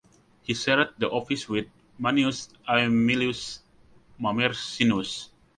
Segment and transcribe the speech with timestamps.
[0.41, 1.67] He shared the office with
[1.99, 3.59] Manius Aemilius
[4.19, 5.29] Mamercinus.